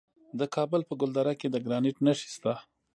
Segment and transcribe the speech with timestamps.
[0.39, 2.53] د کابل په ګلدره کې د ګرانیټ نښې شته.